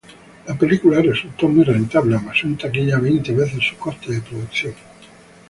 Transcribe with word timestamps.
La 0.47 0.57
película 0.57 0.99
resultó 0.99 1.47
muy 1.47 1.63
rentable, 1.63 2.15
amasó 2.15 2.47
en 2.47 2.57
taquilla 2.57 2.97
veinte 2.97 3.35
veces 3.35 3.63
su 3.69 3.77
coste 3.77 4.13
de 4.13 4.21
producción. 4.21 4.73